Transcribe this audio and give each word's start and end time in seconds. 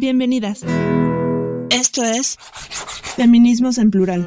Bienvenidas. 0.00 0.62
Esto 1.68 2.02
es 2.02 2.38
Feminismos 3.16 3.76
en 3.76 3.90
Plural. 3.90 4.24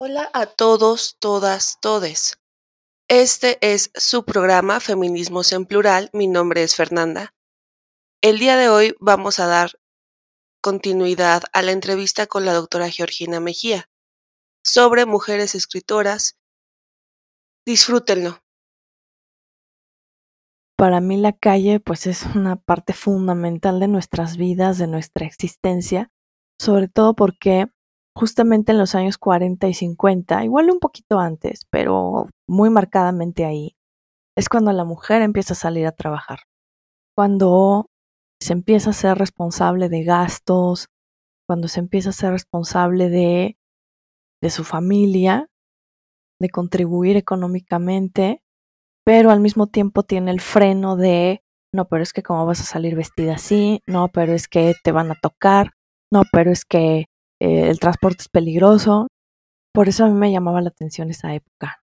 Hola 0.00 0.28
a 0.34 0.46
todos, 0.46 1.16
todas, 1.20 1.78
todes. 1.80 2.40
Este 3.06 3.58
es 3.60 3.92
su 3.94 4.24
programa 4.24 4.80
Feminismos 4.80 5.52
en 5.52 5.64
Plural. 5.64 6.10
Mi 6.12 6.26
nombre 6.26 6.64
es 6.64 6.74
Fernanda. 6.74 7.36
El 8.20 8.40
día 8.40 8.56
de 8.56 8.68
hoy 8.68 8.96
vamos 8.98 9.38
a 9.38 9.46
dar 9.46 9.78
continuidad 10.60 11.44
a 11.52 11.62
la 11.62 11.70
entrevista 11.70 12.26
con 12.26 12.44
la 12.44 12.52
doctora 12.52 12.90
Georgina 12.90 13.38
Mejía 13.38 13.88
sobre 14.64 15.06
mujeres 15.06 15.54
escritoras. 15.54 16.36
Disfrútenlo. 17.64 18.42
Para 20.78 21.00
mí 21.00 21.16
la 21.16 21.32
calle 21.32 21.80
pues 21.80 22.06
es 22.06 22.24
una 22.36 22.54
parte 22.54 22.92
fundamental 22.92 23.80
de 23.80 23.88
nuestras 23.88 24.36
vidas, 24.36 24.78
de 24.78 24.86
nuestra 24.86 25.26
existencia, 25.26 26.12
sobre 26.56 26.86
todo 26.86 27.16
porque 27.16 27.66
justamente 28.16 28.70
en 28.70 28.78
los 28.78 28.94
años 28.94 29.18
40 29.18 29.66
y 29.66 29.74
50, 29.74 30.44
igual 30.44 30.70
un 30.70 30.78
poquito 30.78 31.18
antes, 31.18 31.66
pero 31.68 32.28
muy 32.48 32.70
marcadamente 32.70 33.44
ahí, 33.44 33.74
es 34.36 34.48
cuando 34.48 34.72
la 34.72 34.84
mujer 34.84 35.22
empieza 35.22 35.54
a 35.54 35.56
salir 35.56 35.84
a 35.84 35.92
trabajar, 35.92 36.40
cuando 37.16 37.86
se 38.40 38.52
empieza 38.52 38.90
a 38.90 38.92
ser 38.92 39.18
responsable 39.18 39.88
de 39.88 40.04
gastos, 40.04 40.86
cuando 41.48 41.66
se 41.66 41.80
empieza 41.80 42.10
a 42.10 42.12
ser 42.12 42.30
responsable 42.30 43.08
de, 43.08 43.58
de 44.40 44.50
su 44.50 44.62
familia, 44.62 45.48
de 46.40 46.50
contribuir 46.50 47.16
económicamente 47.16 48.42
pero 49.08 49.30
al 49.30 49.40
mismo 49.40 49.68
tiempo 49.68 50.02
tiene 50.02 50.30
el 50.30 50.42
freno 50.42 50.94
de, 50.94 51.40
no, 51.74 51.86
pero 51.86 52.02
es 52.02 52.12
que 52.12 52.22
cómo 52.22 52.44
vas 52.44 52.60
a 52.60 52.64
salir 52.64 52.94
vestida 52.94 53.36
así, 53.36 53.80
no, 53.86 54.08
pero 54.08 54.34
es 54.34 54.48
que 54.48 54.74
te 54.84 54.92
van 54.92 55.10
a 55.10 55.14
tocar, 55.14 55.70
no, 56.12 56.24
pero 56.30 56.50
es 56.50 56.66
que 56.66 57.06
eh, 57.40 57.70
el 57.70 57.80
transporte 57.80 58.18
es 58.20 58.28
peligroso. 58.28 59.06
Por 59.72 59.88
eso 59.88 60.04
a 60.04 60.08
mí 60.08 60.12
me 60.12 60.30
llamaba 60.30 60.60
la 60.60 60.68
atención 60.68 61.08
esa 61.08 61.32
época, 61.32 61.80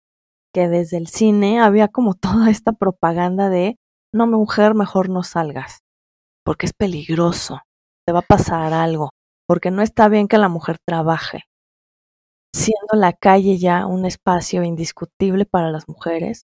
que 0.54 0.70
desde 0.70 0.96
el 0.96 1.08
cine 1.08 1.60
había 1.60 1.88
como 1.88 2.14
toda 2.14 2.48
esta 2.48 2.72
propaganda 2.72 3.50
de, 3.50 3.76
no, 4.14 4.26
mujer, 4.26 4.74
mejor 4.74 5.10
no 5.10 5.22
salgas, 5.22 5.80
porque 6.42 6.64
es 6.64 6.72
peligroso, 6.72 7.60
te 8.06 8.14
va 8.14 8.20
a 8.20 8.22
pasar 8.22 8.72
algo, 8.72 9.10
porque 9.46 9.70
no 9.70 9.82
está 9.82 10.08
bien 10.08 10.26
que 10.26 10.38
la 10.38 10.48
mujer 10.48 10.78
trabaje. 10.88 11.42
Siendo 12.54 12.94
la 12.94 13.12
calle 13.12 13.58
ya 13.58 13.84
un 13.84 14.06
espacio 14.06 14.64
indiscutible 14.64 15.44
para 15.44 15.70
las 15.70 15.86
mujeres, 15.86 16.46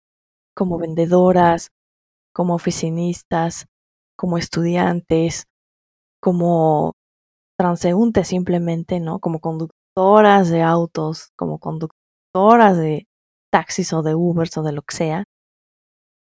como 0.56 0.78
vendedoras, 0.78 1.70
como 2.34 2.56
oficinistas, 2.56 3.68
como 4.18 4.38
estudiantes, 4.38 5.46
como 6.22 6.94
transeúntes 7.58 8.28
simplemente, 8.28 9.00
¿no? 9.00 9.20
Como 9.20 9.40
conductoras 9.40 10.50
de 10.50 10.62
autos, 10.62 11.32
como 11.36 11.60
conductoras 11.60 12.78
de 12.78 13.08
taxis 13.52 13.94
o 13.94 14.02
de 14.04 14.16
Ubers 14.16 14.58
o 14.58 14.64
de 14.64 14.72
lo 14.72 14.82
que 14.82 14.96
sea, 14.96 15.24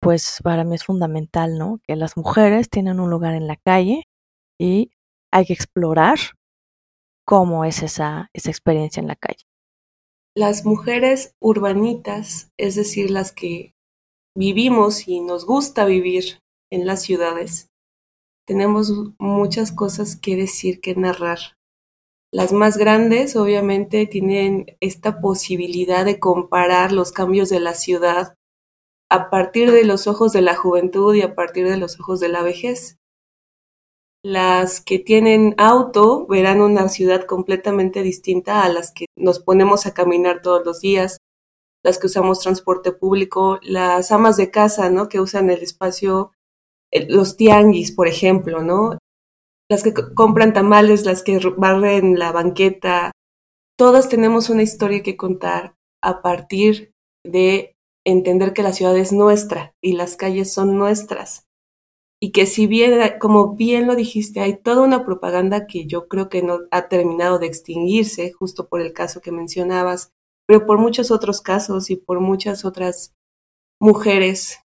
pues 0.00 0.40
para 0.42 0.64
mí 0.64 0.74
es 0.74 0.84
fundamental, 0.84 1.58
¿no? 1.58 1.80
Que 1.86 1.96
las 1.96 2.16
mujeres 2.16 2.68
tienen 2.70 3.00
un 3.00 3.10
lugar 3.10 3.34
en 3.34 3.46
la 3.46 3.56
calle 3.56 4.04
y 4.58 4.90
hay 5.32 5.46
que 5.46 5.52
explorar 5.52 6.18
cómo 7.26 7.64
es 7.64 7.82
esa, 7.82 8.30
esa 8.32 8.50
experiencia 8.50 9.00
en 9.00 9.08
la 9.08 9.16
calle. 9.16 9.44
Las 10.34 10.64
mujeres 10.64 11.34
urbanitas, 11.40 12.52
es 12.56 12.76
decir, 12.76 13.10
las 13.10 13.32
que 13.32 13.74
vivimos 14.36 15.08
y 15.08 15.20
nos 15.20 15.46
gusta 15.46 15.84
vivir 15.86 16.40
en 16.70 16.86
las 16.86 17.02
ciudades, 17.02 17.70
tenemos 18.46 18.92
muchas 19.18 19.72
cosas 19.72 20.16
que 20.16 20.36
decir, 20.36 20.80
que 20.80 20.94
narrar. 20.94 21.38
Las 22.32 22.52
más 22.52 22.76
grandes 22.76 23.34
obviamente 23.34 24.06
tienen 24.06 24.66
esta 24.80 25.20
posibilidad 25.20 26.04
de 26.04 26.20
comparar 26.20 26.92
los 26.92 27.12
cambios 27.12 27.48
de 27.48 27.60
la 27.60 27.74
ciudad 27.74 28.34
a 29.10 29.30
partir 29.30 29.72
de 29.72 29.84
los 29.84 30.06
ojos 30.06 30.32
de 30.32 30.42
la 30.42 30.54
juventud 30.54 31.14
y 31.14 31.22
a 31.22 31.34
partir 31.34 31.68
de 31.68 31.76
los 31.76 31.98
ojos 31.98 32.20
de 32.20 32.28
la 32.28 32.42
vejez. 32.42 32.98
Las 34.22 34.80
que 34.80 34.98
tienen 34.98 35.54
auto 35.56 36.26
verán 36.26 36.60
una 36.60 36.88
ciudad 36.88 37.24
completamente 37.24 38.02
distinta 38.02 38.64
a 38.64 38.68
las 38.68 38.92
que 38.92 39.06
nos 39.16 39.38
ponemos 39.38 39.86
a 39.86 39.94
caminar 39.94 40.42
todos 40.42 40.64
los 40.64 40.80
días, 40.80 41.18
las 41.82 41.98
que 41.98 42.06
usamos 42.06 42.40
transporte 42.40 42.92
público, 42.92 43.58
las 43.62 44.12
amas 44.12 44.36
de 44.36 44.50
casa, 44.50 44.90
¿no? 44.90 45.08
Que 45.08 45.20
usan 45.20 45.50
el 45.50 45.62
espacio, 45.62 46.32
eh, 46.90 47.06
los 47.08 47.36
tianguis, 47.36 47.92
por 47.92 48.08
ejemplo, 48.08 48.62
¿no? 48.62 48.98
Las 49.70 49.82
que 49.82 49.94
compran 50.14 50.52
tamales, 50.52 51.04
las 51.04 51.22
que 51.22 51.38
barren 51.56 52.18
la 52.18 52.32
banqueta. 52.32 53.12
Todas 53.78 54.08
tenemos 54.08 54.50
una 54.50 54.62
historia 54.62 55.02
que 55.02 55.16
contar 55.16 55.76
a 56.02 56.22
partir 56.22 56.92
de 57.24 57.76
entender 58.06 58.52
que 58.52 58.62
la 58.62 58.72
ciudad 58.72 58.96
es 58.96 59.12
nuestra 59.12 59.74
y 59.82 59.92
las 59.92 60.16
calles 60.16 60.52
son 60.52 60.78
nuestras. 60.78 61.46
Y 62.20 62.32
que 62.32 62.46
si 62.46 62.66
bien, 62.66 62.98
como 63.20 63.54
bien 63.54 63.86
lo 63.86 63.94
dijiste, 63.94 64.40
hay 64.40 64.56
toda 64.56 64.82
una 64.82 65.04
propaganda 65.04 65.66
que 65.66 65.86
yo 65.86 66.08
creo 66.08 66.28
que 66.28 66.42
no 66.42 66.60
ha 66.70 66.88
terminado 66.88 67.38
de 67.38 67.46
extinguirse, 67.46 68.32
justo 68.32 68.68
por 68.68 68.80
el 68.80 68.92
caso 68.92 69.20
que 69.20 69.32
mencionabas, 69.32 70.12
pero 70.46 70.66
por 70.66 70.78
muchos 70.78 71.10
otros 71.10 71.40
casos 71.40 71.90
y 71.90 71.96
por 71.96 72.20
muchas 72.20 72.64
otras 72.64 73.14
mujeres 73.80 74.60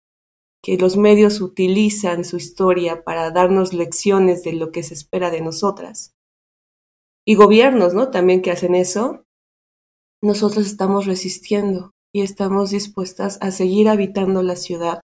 que 0.61 0.77
los 0.77 0.97
medios 0.97 1.39
utilizan 1.41 2.25
su 2.25 2.37
historia 2.37 3.03
para 3.03 3.31
darnos 3.31 3.73
lecciones 3.73 4.43
de 4.43 4.53
lo 4.53 4.71
que 4.71 4.83
se 4.83 4.93
espera 4.93 5.31
de 5.31 5.41
nosotras. 5.41 6.13
Y 7.25 7.35
gobiernos, 7.35 7.93
¿no? 7.93 8.09
También 8.09 8.41
que 8.41 8.51
hacen 8.51 8.75
eso. 8.75 9.23
Nosotros 10.21 10.65
estamos 10.65 11.05
resistiendo 11.05 11.91
y 12.13 12.21
estamos 12.21 12.71
dispuestas 12.71 13.37
a 13.41 13.51
seguir 13.51 13.87
habitando 13.87 14.43
la 14.43 14.55
ciudad 14.55 14.99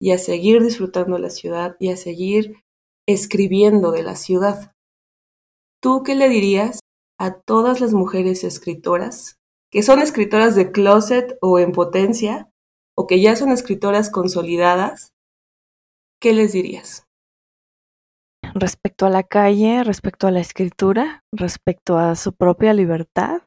y 0.00 0.12
a 0.12 0.18
seguir 0.18 0.62
disfrutando 0.62 1.18
la 1.18 1.30
ciudad 1.30 1.76
y 1.78 1.90
a 1.90 1.96
seguir 1.96 2.62
escribiendo 3.06 3.92
de 3.92 4.02
la 4.02 4.16
ciudad. 4.16 4.72
¿Tú 5.82 6.02
qué 6.02 6.14
le 6.14 6.28
dirías 6.28 6.80
a 7.18 7.40
todas 7.40 7.80
las 7.80 7.92
mujeres 7.92 8.44
escritoras 8.44 9.38
que 9.76 9.82
son 9.82 10.00
escritoras 10.00 10.56
de 10.56 10.72
closet 10.72 11.36
o 11.42 11.58
en 11.58 11.72
potencia, 11.72 12.50
o 12.96 13.06
que 13.06 13.20
ya 13.20 13.36
son 13.36 13.52
escritoras 13.52 14.08
consolidadas, 14.08 15.12
¿qué 16.18 16.32
les 16.32 16.54
dirías? 16.54 17.06
Respecto 18.54 19.04
a 19.04 19.10
la 19.10 19.22
calle, 19.22 19.84
respecto 19.84 20.26
a 20.26 20.30
la 20.30 20.40
escritura, 20.40 21.24
respecto 21.30 21.98
a 21.98 22.14
su 22.14 22.32
propia 22.32 22.72
libertad, 22.72 23.42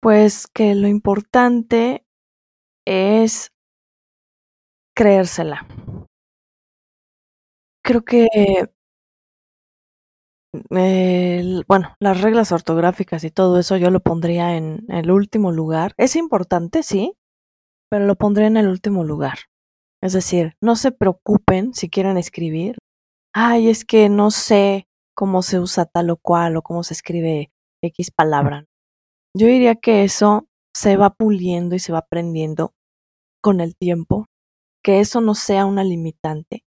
pues 0.00 0.46
que 0.46 0.76
lo 0.76 0.86
importante 0.86 2.06
es 2.86 3.50
creérsela. 4.94 5.66
Creo 7.82 8.04
que 8.04 8.28
bueno, 11.66 11.94
las 12.00 12.20
reglas 12.20 12.52
ortográficas 12.52 13.24
y 13.24 13.30
todo 13.30 13.58
eso 13.58 13.76
yo 13.76 13.90
lo 13.90 14.00
pondría 14.00 14.56
en 14.56 14.84
el 14.88 15.10
último 15.10 15.52
lugar. 15.52 15.94
Es 15.96 16.16
importante, 16.16 16.82
sí, 16.82 17.14
pero 17.90 18.06
lo 18.06 18.16
pondré 18.16 18.46
en 18.46 18.56
el 18.56 18.68
último 18.68 19.04
lugar. 19.04 19.38
Es 20.02 20.12
decir, 20.12 20.54
no 20.60 20.76
se 20.76 20.92
preocupen 20.92 21.74
si 21.74 21.88
quieren 21.88 22.18
escribir. 22.18 22.78
Ay, 23.32 23.68
es 23.68 23.84
que 23.84 24.08
no 24.08 24.30
sé 24.30 24.86
cómo 25.14 25.42
se 25.42 25.60
usa 25.60 25.86
tal 25.86 26.10
o 26.10 26.16
cual 26.16 26.56
o 26.56 26.62
cómo 26.62 26.82
se 26.82 26.94
escribe 26.94 27.50
X 27.82 28.10
palabra. 28.10 28.66
Yo 29.36 29.46
diría 29.46 29.74
que 29.74 30.04
eso 30.04 30.46
se 30.74 30.96
va 30.96 31.10
puliendo 31.10 31.74
y 31.74 31.78
se 31.78 31.92
va 31.92 31.98
aprendiendo 31.98 32.74
con 33.40 33.60
el 33.60 33.76
tiempo, 33.76 34.26
que 34.82 35.00
eso 35.00 35.20
no 35.20 35.34
sea 35.34 35.66
una 35.66 35.84
limitante, 35.84 36.64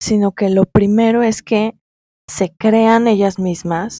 sino 0.00 0.32
que 0.32 0.50
lo 0.50 0.64
primero 0.64 1.22
es 1.22 1.42
que 1.42 1.78
se 2.32 2.56
crean 2.56 3.08
ellas 3.08 3.38
mismas 3.38 3.98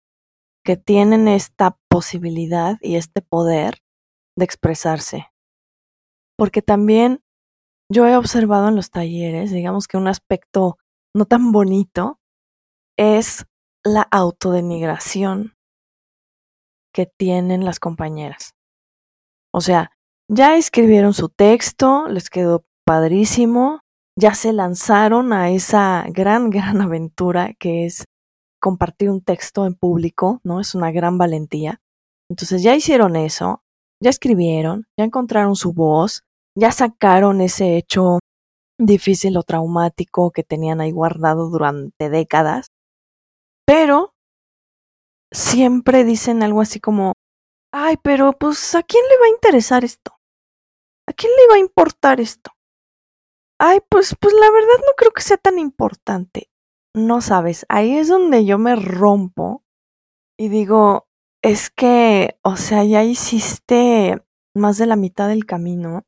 que 0.65 0.79
tienen 0.79 1.29
esta 1.29 1.77
posibilidad 1.91 2.79
y 2.81 2.97
este 2.97 3.21
poder 3.21 3.83
de 4.39 4.47
expresarse. 4.47 5.27
Porque 6.39 6.63
también 6.63 7.23
yo 7.91 8.07
he 8.07 8.17
observado 8.17 8.69
en 8.69 8.77
los 8.77 8.91
talleres, 8.91 9.51
digamos 9.51 9.87
que 9.87 9.99
un 9.99 10.09
aspecto 10.09 10.79
no 11.15 11.27
tan 11.27 11.53
bonito 11.53 12.21
es 12.97 13.45
la 13.85 14.01
autodenigración 14.11 15.55
que 16.95 17.05
tienen 17.05 17.67
las 17.67 17.81
compañeras. 17.81 18.55
O 19.53 19.61
sea, 19.61 19.91
ya 20.31 20.57
escribieron 20.57 21.13
su 21.13 21.29
texto, 21.29 22.09
les 22.09 22.31
quedó 22.31 22.65
padrísimo, 22.87 23.81
ya 24.19 24.35
se 24.35 24.55
lanzaron 24.55 25.35
a 25.35 25.51
esa 25.51 26.07
gran, 26.09 26.49
gran 26.51 26.81
aventura 26.81 27.53
que 27.59 27.85
es 27.85 28.07
compartir 28.63 29.11
un 29.11 29.23
texto 29.23 29.67
en 29.67 29.75
público, 29.75 30.41
¿no? 30.45 30.61
Es 30.61 30.77
una 30.77 30.93
gran 30.93 31.19
valentía. 31.19 31.81
Entonces 32.31 32.63
ya 32.63 32.77
hicieron 32.77 33.17
eso, 33.17 33.65
ya 34.01 34.09
escribieron, 34.09 34.87
ya 34.97 35.05
encontraron 35.05 35.57
su 35.57 35.73
voz, 35.73 36.23
ya 36.57 36.71
sacaron 36.71 37.41
ese 37.41 37.77
hecho 37.77 38.21
difícil 38.79 39.37
o 39.37 39.43
traumático 39.43 40.31
que 40.31 40.45
tenían 40.45 40.81
ahí 40.81 40.93
guardado 40.93 41.51
durante 41.51 42.09
décadas, 42.09 42.69
pero 43.67 44.15
siempre 45.33 46.05
dicen 46.05 46.45
algo 46.45 46.61
así 46.61 46.79
como, 46.79 47.15
ay, 47.73 47.97
pero 48.03 48.33
pues 48.33 48.77
¿a 48.77 48.85
quién 48.85 49.03
le 49.11 49.19
va 49.19 49.27
a 49.27 49.35
interesar 49.35 49.85
esto? 49.85 50.13
¿A 51.09 51.13
quién 51.13 51.33
le 51.33 51.49
va 51.49 51.57
a 51.57 51.67
importar 51.67 52.21
esto? 52.21 52.53
Ay, 53.59 53.81
pues, 53.89 54.15
pues 54.21 54.35
la 54.35 54.51
verdad 54.51 54.79
no 54.87 54.93
creo 54.97 55.11
que 55.11 55.23
sea 55.23 55.37
tan 55.37 55.59
importante. 55.59 56.52
No 56.95 57.23
sabes, 57.23 57.65
ahí 57.71 57.97
es 57.97 58.09
donde 58.09 58.45
yo 58.45 58.59
me 58.59 58.77
rompo 58.77 59.63
y 60.39 60.49
digo, 60.49 61.07
es 61.43 61.71
que, 61.71 62.37
o 62.43 62.57
sea, 62.57 62.85
ya 62.85 63.03
hiciste 63.03 64.23
más 64.55 64.77
de 64.77 64.87
la 64.87 64.97
mitad 64.97 65.29
del 65.29 65.47
camino 65.47 66.05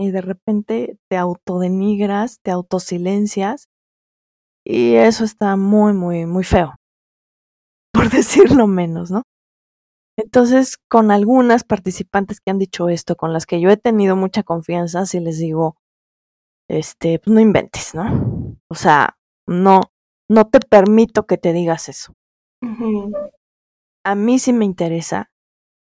y 0.00 0.10
de 0.10 0.20
repente 0.20 0.98
te 1.08 1.16
autodenigras, 1.16 2.40
te 2.42 2.50
autosilencias 2.50 3.68
y 4.64 4.94
eso 4.94 5.24
está 5.24 5.56
muy, 5.56 5.92
muy, 5.92 6.26
muy 6.26 6.42
feo, 6.42 6.74
por 7.92 8.10
decirlo 8.10 8.66
menos, 8.66 9.10
¿no? 9.12 9.22
Entonces, 10.18 10.76
con 10.88 11.10
algunas 11.12 11.64
participantes 11.64 12.40
que 12.40 12.50
han 12.50 12.58
dicho 12.58 12.88
esto, 12.88 13.16
con 13.16 13.32
las 13.32 13.46
que 13.46 13.60
yo 13.60 13.70
he 13.70 13.76
tenido 13.76 14.16
mucha 14.16 14.42
confianza, 14.42 15.06
si 15.06 15.20
les 15.20 15.38
digo, 15.38 15.76
este, 16.68 17.18
pues 17.18 17.32
no 17.34 17.40
inventes, 17.40 17.94
¿no? 17.94 18.58
O 18.68 18.74
sea, 18.74 19.16
no, 19.46 19.80
no 20.30 20.48
te 20.48 20.60
permito 20.60 21.26
que 21.26 21.38
te 21.38 21.52
digas 21.52 21.88
eso. 21.88 22.14
A 24.04 24.14
mí 24.14 24.38
sí 24.38 24.52
me 24.52 24.64
interesa 24.64 25.28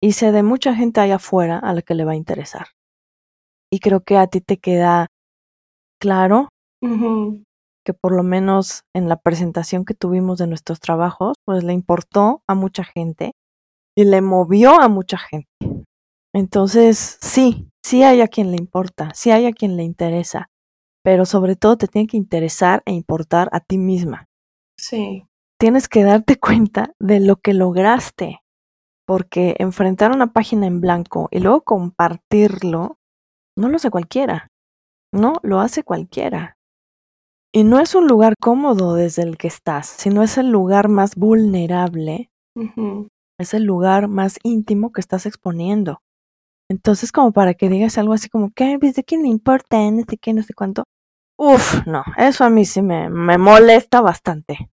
y 0.02 0.12
sé 0.12 0.32
de 0.32 0.42
mucha 0.42 0.74
gente 0.74 1.00
allá 1.00 1.16
afuera 1.16 1.58
a 1.58 1.74
la 1.74 1.82
que 1.82 1.94
le 1.94 2.04
va 2.04 2.12
a 2.12 2.16
interesar. 2.16 2.68
Y 3.70 3.80
creo 3.80 4.00
que 4.00 4.16
a 4.16 4.26
ti 4.26 4.40
te 4.40 4.56
queda 4.56 5.08
claro 6.00 6.48
que 7.84 7.92
por 7.92 8.16
lo 8.16 8.22
menos 8.22 8.84
en 8.94 9.08
la 9.08 9.16
presentación 9.16 9.84
que 9.84 9.94
tuvimos 9.94 10.38
de 10.38 10.46
nuestros 10.46 10.80
trabajos, 10.80 11.36
pues 11.44 11.62
le 11.62 11.74
importó 11.74 12.42
a 12.48 12.54
mucha 12.54 12.84
gente 12.84 13.32
y 13.94 14.04
le 14.04 14.22
movió 14.22 14.80
a 14.80 14.88
mucha 14.88 15.18
gente. 15.18 15.48
Entonces, 16.34 17.18
sí, 17.20 17.68
sí 17.84 18.02
hay 18.02 18.22
a 18.22 18.28
quien 18.28 18.50
le 18.50 18.56
importa, 18.56 19.10
sí 19.14 19.30
hay 19.30 19.44
a 19.44 19.52
quien 19.52 19.76
le 19.76 19.82
interesa, 19.82 20.48
pero 21.02 21.26
sobre 21.26 21.56
todo 21.56 21.76
te 21.76 21.88
tiene 21.88 22.06
que 22.06 22.16
interesar 22.16 22.82
e 22.86 22.92
importar 22.92 23.48
a 23.52 23.60
ti 23.60 23.76
misma. 23.76 24.27
Sí. 24.78 25.26
Tienes 25.58 25.88
que 25.88 26.04
darte 26.04 26.38
cuenta 26.38 26.92
de 27.00 27.20
lo 27.20 27.36
que 27.36 27.52
lograste, 27.52 28.40
porque 29.06 29.56
enfrentar 29.58 30.12
una 30.12 30.32
página 30.32 30.66
en 30.66 30.80
blanco 30.80 31.28
y 31.30 31.40
luego 31.40 31.62
compartirlo, 31.62 32.96
no 33.56 33.68
lo 33.68 33.76
hace 33.76 33.90
cualquiera, 33.90 34.48
no 35.12 35.34
lo 35.42 35.60
hace 35.60 35.82
cualquiera. 35.82 36.56
Y 37.52 37.64
no 37.64 37.80
es 37.80 37.94
un 37.94 38.06
lugar 38.06 38.34
cómodo 38.40 38.94
desde 38.94 39.22
el 39.22 39.36
que 39.36 39.48
estás, 39.48 39.86
sino 39.86 40.22
es 40.22 40.38
el 40.38 40.50
lugar 40.50 40.88
más 40.88 41.16
vulnerable, 41.16 42.30
es 43.40 43.54
el 43.54 43.64
lugar 43.64 44.06
más 44.06 44.38
íntimo 44.42 44.92
que 44.92 45.00
estás 45.00 45.26
exponiendo. 45.26 46.00
Entonces, 46.70 47.10
como 47.10 47.32
para 47.32 47.54
que 47.54 47.70
digas 47.70 47.96
algo 47.96 48.12
así 48.12 48.28
como, 48.28 48.50
¿qué? 48.54 48.78
¿De 48.78 49.04
quién 49.04 49.22
le 49.22 49.28
importa? 49.28 49.90
No 49.90 50.02
sé 50.08 50.18
qué, 50.18 50.34
no 50.34 50.42
sé 50.42 50.52
cuánto. 50.52 50.84
Uf, 51.40 51.86
no, 51.86 52.02
eso 52.16 52.44
a 52.44 52.50
mí 52.50 52.64
sí 52.64 52.82
me, 52.82 53.08
me 53.10 53.38
molesta 53.38 54.00
bastante. 54.00 54.70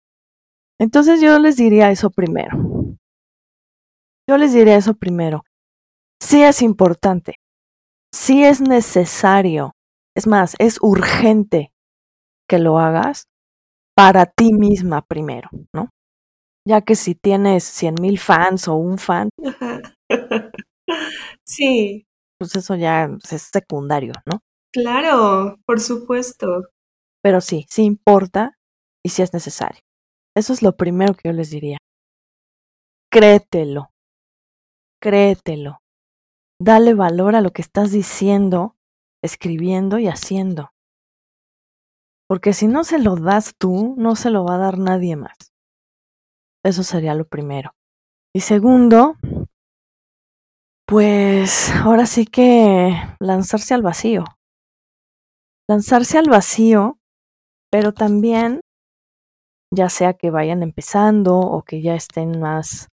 Entonces 0.79 1.21
yo 1.21 1.39
les 1.39 1.57
diría 1.57 1.91
eso 1.91 2.09
primero. 2.11 2.57
Yo 4.29 4.37
les 4.37 4.53
diría 4.53 4.77
eso 4.77 4.93
primero. 4.93 5.43
Sí 6.21 6.43
es 6.43 6.61
importante, 6.61 7.35
sí 8.13 8.43
es 8.45 8.61
necesario, 8.61 9.73
es 10.15 10.27
más, 10.27 10.55
es 10.59 10.79
urgente 10.81 11.71
que 12.49 12.59
lo 12.59 12.79
hagas 12.79 13.25
para 13.95 14.25
ti 14.27 14.53
misma 14.53 15.01
primero, 15.03 15.49
¿no? 15.73 15.89
Ya 16.67 16.81
que 16.81 16.95
si 16.95 17.15
tienes 17.15 17.63
cien 17.65 17.95
mil 18.01 18.19
fans 18.19 18.67
o 18.67 18.75
un 18.75 18.97
fan, 18.99 19.29
sí, 21.45 22.05
pues 22.39 22.55
eso 22.55 22.75
ya 22.75 23.09
es 23.31 23.41
secundario, 23.53 24.13
¿no? 24.25 24.39
Claro, 24.73 25.59
por 25.65 25.79
supuesto. 25.79 26.69
Pero 27.21 27.41
sí, 27.41 27.65
sí 27.69 27.83
importa 27.83 28.57
y 29.03 29.09
sí 29.09 29.21
es 29.21 29.33
necesario. 29.33 29.81
Eso 30.35 30.53
es 30.53 30.61
lo 30.61 30.75
primero 30.77 31.13
que 31.13 31.29
yo 31.29 31.33
les 31.33 31.49
diría. 31.49 31.77
Créetelo 33.11 33.91
créetelo. 35.01 35.81
Dale 36.59 36.93
valor 36.93 37.35
a 37.35 37.41
lo 37.41 37.51
que 37.51 37.61
estás 37.61 37.91
diciendo, 37.91 38.77
escribiendo 39.23 39.97
y 39.99 40.07
haciendo. 40.07 40.71
Porque 42.29 42.53
si 42.53 42.67
no 42.67 42.83
se 42.85 42.99
lo 42.99 43.15
das 43.17 43.55
tú, 43.57 43.95
no 43.97 44.15
se 44.15 44.29
lo 44.29 44.45
va 44.45 44.55
a 44.55 44.59
dar 44.59 44.77
nadie 44.77 45.15
más. 45.15 45.35
Eso 46.63 46.83
sería 46.83 47.15
lo 47.15 47.25
primero. 47.25 47.71
Y 48.33 48.41
segundo, 48.41 49.15
pues 50.87 51.71
ahora 51.71 52.05
sí 52.05 52.25
que 52.25 52.93
lanzarse 53.19 53.73
al 53.73 53.81
vacío. 53.81 54.23
Lanzarse 55.71 56.17
al 56.17 56.29
vacío, 56.29 56.99
pero 57.71 57.93
también, 57.93 58.59
ya 59.73 59.87
sea 59.87 60.15
que 60.15 60.29
vayan 60.29 60.63
empezando 60.63 61.39
o 61.39 61.63
que 61.63 61.81
ya 61.81 61.95
estén 61.95 62.41
más 62.41 62.89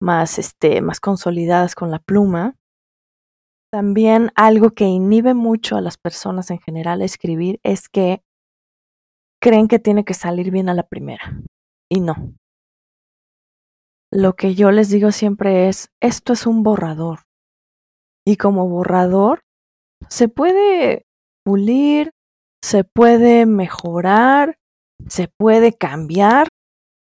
más, 0.00 0.38
este, 0.38 0.80
más 0.80 1.00
consolidadas 1.00 1.74
con 1.74 1.90
la 1.90 1.98
pluma. 1.98 2.54
También 3.72 4.30
algo 4.36 4.70
que 4.70 4.84
inhibe 4.84 5.34
mucho 5.34 5.76
a 5.76 5.80
las 5.80 5.98
personas 5.98 6.52
en 6.52 6.60
general 6.60 7.00
a 7.00 7.04
escribir 7.04 7.58
es 7.64 7.88
que 7.88 8.22
creen 9.42 9.66
que 9.66 9.80
tiene 9.80 10.04
que 10.04 10.14
salir 10.14 10.52
bien 10.52 10.68
a 10.68 10.74
la 10.74 10.86
primera. 10.86 11.42
Y 11.90 12.00
no. 12.00 12.14
Lo 14.12 14.36
que 14.36 14.54
yo 14.54 14.70
les 14.70 14.90
digo 14.90 15.10
siempre 15.10 15.68
es, 15.68 15.88
esto 16.00 16.34
es 16.34 16.46
un 16.46 16.62
borrador. 16.62 17.22
Y 18.24 18.36
como 18.36 18.68
borrador, 18.68 19.40
se 20.08 20.28
puede 20.28 21.03
pulir, 21.44 22.10
se 22.62 22.84
puede 22.84 23.46
mejorar, 23.46 24.56
se 25.08 25.28
puede 25.28 25.72
cambiar 25.72 26.48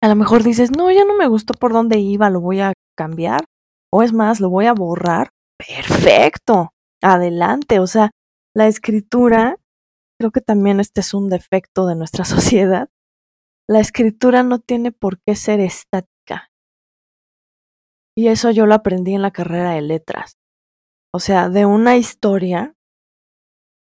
a 0.06 0.08
lo 0.08 0.14
mejor 0.14 0.44
dices, 0.44 0.70
no, 0.70 0.90
ya 0.92 1.04
no 1.04 1.16
me 1.16 1.26
gustó 1.26 1.52
por 1.54 1.72
dónde 1.72 1.98
iba, 1.98 2.30
lo 2.30 2.40
voy 2.40 2.60
a 2.60 2.74
cambiar. 2.96 3.44
O 3.92 4.04
es 4.04 4.12
más, 4.12 4.38
lo 4.38 4.50
voy 4.50 4.66
a 4.66 4.72
borrar. 4.72 5.30
Perfecto. 5.58 6.70
Adelante. 7.02 7.80
O 7.80 7.88
sea, 7.88 8.10
la 8.54 8.68
escritura, 8.68 9.56
creo 10.16 10.30
que 10.30 10.40
también 10.40 10.78
este 10.78 11.00
es 11.00 11.12
un 11.12 11.28
defecto 11.28 11.86
de 11.86 11.96
nuestra 11.96 12.24
sociedad. 12.64 12.88
La 13.68 13.80
escritura 13.80 14.44
no 14.44 14.60
tiene 14.60 14.92
por 14.92 15.18
qué 15.26 15.34
ser 15.34 15.58
estática. 15.58 16.52
Y 18.16 18.28
eso 18.28 18.52
yo 18.52 18.66
lo 18.66 18.74
aprendí 18.74 19.14
en 19.14 19.22
la 19.22 19.32
carrera 19.32 19.72
de 19.72 19.82
letras. 19.82 20.36
O 21.12 21.18
sea, 21.18 21.48
de 21.48 21.66
una 21.66 21.96
historia, 21.96 22.75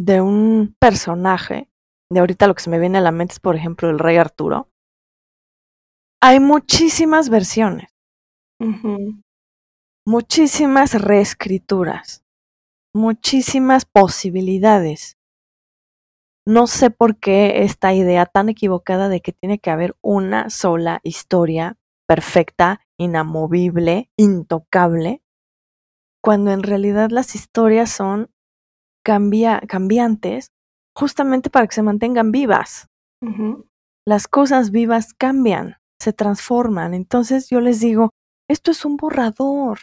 de 0.03 0.19
un 0.19 0.75
personaje, 0.79 1.69
de 2.09 2.19
ahorita 2.19 2.47
lo 2.47 2.55
que 2.55 2.63
se 2.63 2.71
me 2.71 2.79
viene 2.79 2.97
a 2.97 3.01
la 3.01 3.11
mente 3.11 3.33
es, 3.33 3.39
por 3.39 3.55
ejemplo, 3.55 3.89
el 3.89 3.99
rey 3.99 4.17
Arturo. 4.17 4.69
Hay 6.19 6.39
muchísimas 6.39 7.29
versiones, 7.29 7.95
muchísimas 10.05 10.99
reescrituras, 10.99 12.23
muchísimas 12.95 13.85
posibilidades. 13.85 15.17
No 16.47 16.65
sé 16.65 16.89
por 16.89 17.17
qué 17.17 17.63
esta 17.63 17.93
idea 17.93 18.25
tan 18.25 18.49
equivocada 18.49 19.07
de 19.07 19.21
que 19.21 19.33
tiene 19.33 19.59
que 19.59 19.69
haber 19.69 19.95
una 20.01 20.49
sola 20.49 20.99
historia 21.03 21.77
perfecta, 22.07 22.81
inamovible, 22.97 24.09
intocable, 24.17 25.21
cuando 26.23 26.51
en 26.51 26.63
realidad 26.63 27.11
las 27.11 27.35
historias 27.35 27.91
son 27.91 28.30
cambiantes 29.03 30.47
justamente 30.97 31.49
para 31.49 31.67
que 31.67 31.75
se 31.75 31.83
mantengan 31.83 32.31
vivas. 32.31 32.87
Las 34.07 34.27
cosas 34.27 34.71
vivas 34.71 35.13
cambian 35.13 35.77
se 36.01 36.13
transforman. 36.13 36.93
Entonces 36.93 37.49
yo 37.49 37.61
les 37.61 37.79
digo, 37.79 38.09
esto 38.49 38.71
es 38.71 38.83
un 38.85 38.97
borrador 38.97 39.79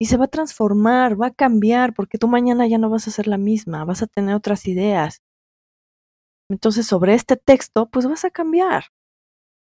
y 0.00 0.06
se 0.06 0.16
va 0.16 0.24
a 0.24 0.28
transformar, 0.28 1.20
va 1.20 1.28
a 1.28 1.34
cambiar, 1.34 1.94
porque 1.94 2.18
tú 2.18 2.26
mañana 2.26 2.66
ya 2.66 2.78
no 2.78 2.90
vas 2.90 3.06
a 3.06 3.12
ser 3.12 3.28
la 3.28 3.38
misma, 3.38 3.84
vas 3.84 4.02
a 4.02 4.06
tener 4.06 4.34
otras 4.34 4.66
ideas. 4.66 5.22
Entonces 6.50 6.86
sobre 6.86 7.14
este 7.14 7.36
texto, 7.36 7.88
pues 7.88 8.06
vas 8.06 8.24
a 8.24 8.30
cambiar. 8.30 8.86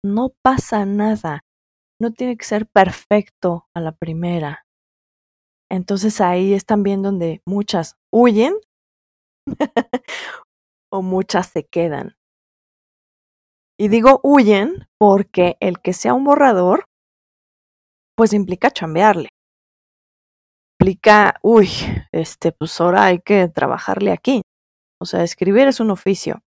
No 0.05 0.33
pasa 0.43 0.85
nada. 0.85 1.45
No 2.01 2.13
tiene 2.13 2.37
que 2.37 2.45
ser 2.45 2.67
perfecto 2.67 3.67
a 3.75 3.81
la 3.81 3.93
primera. 3.93 4.67
Entonces 5.71 6.21
ahí 6.21 6.55
es 6.55 6.65
también 6.65 7.03
donde 7.03 7.41
muchas 7.47 7.97
huyen 8.11 8.55
o 10.93 11.03
muchas 11.03 11.49
se 11.49 11.65
quedan. 11.67 12.17
Y 13.79 13.89
digo 13.89 14.21
huyen 14.23 14.87
porque 14.99 15.57
el 15.61 15.81
que 15.81 15.93
sea 15.93 16.15
un 16.15 16.25
borrador, 16.25 16.87
pues 18.17 18.33
implica 18.33 18.71
chambearle. 18.71 19.29
Implica, 20.79 21.37
uy, 21.43 21.69
este, 22.13 22.53
pues 22.53 22.79
ahora 22.81 23.05
hay 23.07 23.21
que 23.21 23.49
trabajarle 23.49 24.13
aquí. 24.13 24.43
O 25.01 25.07
sea, 25.07 25.23
escribir 25.25 25.69
es 25.69 25.81
un 25.81 25.91
oficio. 25.91 26.43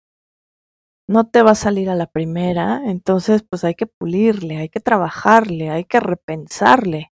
no 1.09 1.29
te 1.29 1.43
va 1.43 1.53
a 1.53 1.55
salir 1.55 1.91
a 1.91 1.95
la 1.97 2.07
primera, 2.07 2.81
entonces 2.87 3.43
pues 3.49 3.65
hay 3.65 3.75
que 3.75 3.87
pulirle, 3.87 4.57
hay 4.59 4.69
que 4.69 4.81
trabajarle, 4.81 5.71
hay 5.71 5.85
que 5.85 6.01
repensarle. 6.01 7.13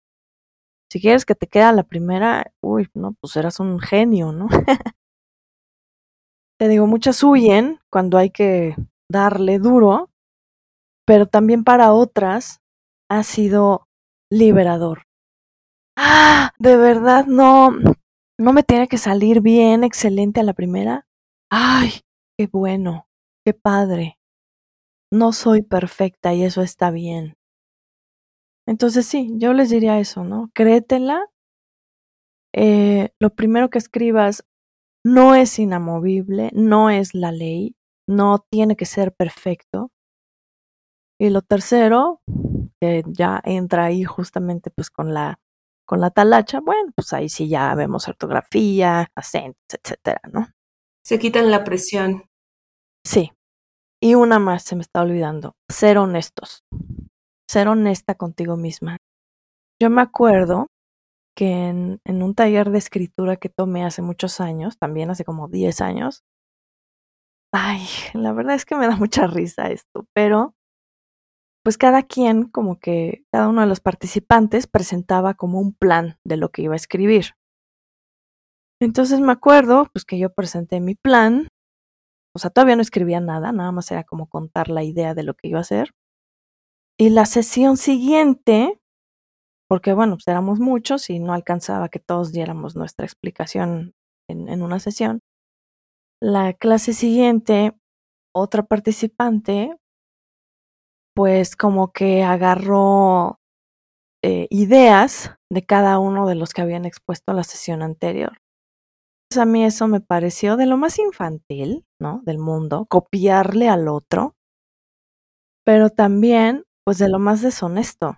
Si 0.92 1.02
quieres 1.02 1.26
que 1.26 1.36
te 1.36 1.48
quede 1.48 1.64
a 1.64 1.74
la 1.74 1.84
primera, 1.84 2.54
uy, 2.62 2.90
no, 2.96 3.14
pues 3.22 3.36
eras 3.38 3.60
un 3.60 3.80
genio, 3.80 4.32
¿no? 4.34 4.48
te 6.60 6.68
digo, 6.68 6.88
muchas 6.88 7.24
huyen 7.24 7.80
cuando 7.90 8.18
hay 8.18 8.32
que 8.32 8.76
darle 9.10 9.60
duro, 9.60 10.10
pero 11.06 11.26
también 11.26 11.64
para 11.64 11.94
otras 11.94 12.60
ha 13.10 13.24
sido 13.24 13.88
liberador. 14.30 15.04
Ah, 15.98 16.52
de 16.60 16.76
verdad, 16.76 17.26
no, 17.28 17.72
no 18.38 18.54
me 18.54 18.64
tiene 18.64 18.90
que 18.90 18.98
salir 18.98 19.40
bien, 19.40 19.86
excelente 19.86 20.42
a 20.42 20.44
la 20.44 20.54
primera. 20.54 21.08
Ay, 21.50 22.02
qué 22.38 22.48
bueno, 22.52 23.08
qué 23.46 23.54
padre. 23.54 24.18
No 25.12 25.32
soy 25.32 25.62
perfecta 25.62 26.34
y 26.34 26.44
eso 26.44 26.62
está 26.62 26.92
bien. 26.92 27.36
Entonces 28.68 29.06
sí, 29.08 29.32
yo 29.38 29.54
les 29.54 29.70
diría 29.70 29.98
eso, 29.98 30.26
¿no? 30.26 30.52
Créetela. 30.54 31.26
Eh, 32.54 33.10
lo 33.20 33.30
primero 33.30 33.70
que 33.70 33.78
escribas 33.78 34.44
no 35.10 35.36
es 35.36 35.58
inamovible, 35.60 36.52
no 36.54 36.90
es 36.90 37.14
la 37.16 37.32
ley, 37.32 37.76
no 38.08 38.46
tiene 38.50 38.76
que 38.76 38.86
ser 38.86 39.14
perfecto. 39.14 39.92
Y 41.20 41.30
lo 41.32 41.42
tercero, 41.42 42.22
que 42.80 43.04
ya 43.08 43.42
entra 43.44 43.86
ahí 43.86 44.04
justamente 44.04 44.70
pues 44.72 44.90
con 44.90 45.14
la 45.14 45.40
con 45.86 46.02
la 46.02 46.12
talacha, 46.12 46.60
bueno, 46.60 46.92
pues 46.96 47.14
ahí 47.14 47.30
sí 47.30 47.50
ya 47.50 47.74
vemos 47.74 48.08
ortografía, 48.08 49.08
acentos, 49.16 49.80
etcétera, 49.84 50.22
¿no? 50.32 50.48
Se 51.04 51.18
quitan 51.18 51.50
la 51.50 51.64
presión. 51.64 52.26
Sí. 53.04 53.32
Y 54.00 54.14
una 54.14 54.38
más 54.38 54.62
se 54.62 54.76
me 54.76 54.84
está 54.84 55.02
olvidando, 55.02 55.56
ser 55.68 55.98
honestos. 55.98 56.64
Ser 57.50 57.68
honesta 57.68 58.14
contigo 58.14 58.56
misma. 58.56 58.98
Yo 59.82 59.90
me 59.90 60.04
acuerdo 60.04 60.68
que 61.40 61.70
en, 61.70 62.02
un 62.06 62.36
taller 62.36 62.70
de 62.70 62.80
escritura 62.80 63.38
que 63.38 63.48
tomé 63.48 63.86
hace 63.86 64.02
muchos 64.02 64.42
años, 64.42 64.78
también 64.78 65.10
hace 65.10 65.24
como 65.24 65.48
10 65.48 65.80
años, 65.80 66.26
ay, 67.54 67.88
la 68.14 68.34
verdad 68.34 68.56
es 68.56 68.66
que 68.66 68.76
me 68.76 68.88
da 68.88 68.98
mucha 68.98 69.26
risa 69.26 69.70
esto, 69.70 70.06
pero 70.14 70.54
pues 71.64 71.78
cada 71.78 72.04
quien, 72.04 72.44
como 72.50 72.78
que 72.78 73.24
cada 73.32 73.48
uno 73.48 73.62
de 73.62 73.68
los 73.68 73.80
participantes 73.80 74.68
presentaba 74.68 75.34
como 75.34 75.62
un 75.62 75.74
plan 75.74 76.18
de 76.26 76.36
lo 76.36 76.50
que 76.50 76.64
iba 76.64 76.74
a 76.74 76.76
escribir. 76.76 77.36
Entonces 78.82 79.22
me 79.22 79.32
acuerdo, 79.32 79.88
pues 79.94 80.04
que 80.04 80.20
yo 80.20 80.34
presenté 80.34 80.82
mi 80.82 80.96
plan, 80.96 81.48
o 82.36 82.40
sea, 82.40 82.50
todavía 82.50 82.76
no 82.76 82.82
escribía 82.82 83.22
nada, 83.22 83.54
nada 83.54 83.72
más 83.72 83.90
era 83.92 84.04
como 84.04 84.28
contar 84.28 84.68
la 84.68 84.84
idea 84.84 85.14
de 85.14 85.24
lo 85.24 85.36
que 85.36 85.48
iba 85.48 85.60
a 85.60 85.62
hacer. 85.62 85.92
Y 86.98 87.12
la 87.12 87.26
sesión 87.26 87.78
siguiente, 87.78 88.79
porque 89.70 89.94
bueno, 89.94 90.16
pues 90.16 90.28
éramos 90.28 90.60
muchos 90.60 91.10
y 91.10 91.20
no 91.20 91.34
alcanzaba 91.34 91.90
que 91.90 92.00
todos 92.00 92.32
diéramos 92.32 92.76
nuestra 92.76 93.06
explicación 93.06 93.94
en, 94.28 94.62
una 94.64 94.80
sesión. 94.80 95.22
La 96.22 96.54
clase 96.54 96.94
siguiente, 96.94 97.74
otra 98.34 98.64
participante 98.64 99.76
pues 101.16 101.56
como 101.56 101.92
que 101.92 102.24
agarró 102.24 103.40
eh, 104.24 104.48
ideas 104.50 105.36
de 105.52 105.66
cada 105.66 106.00
uno 106.00 106.28
de 106.28 106.36
los 106.36 106.54
que 106.54 106.62
habían 106.62 106.86
expuesto 106.86 107.34
la 107.34 107.44
sesión 107.44 107.82
anterior. 107.82 108.38
Pues 109.30 109.38
a 109.40 109.46
mí 109.46 109.66
eso 109.66 109.88
me 109.88 110.02
pareció 110.02 110.56
de 110.58 110.66
lo 110.66 110.78
más 110.78 110.98
infantil, 110.98 111.86
¿no? 112.00 112.22
Del 112.24 112.40
mundo, 112.40 112.86
copiarle 112.90 113.68
al 113.70 113.88
otro, 113.88 114.34
pero 115.66 115.90
también, 115.90 116.64
pues 116.86 116.98
de 116.98 117.10
lo 117.10 117.20
más 117.20 117.42
deshonesto. 117.42 118.18